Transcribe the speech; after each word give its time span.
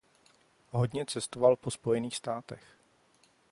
Hodně 0.69 1.05
cestoval 1.05 1.55
po 1.55 1.71
Spojených 1.71 2.15
státech. 2.15 2.61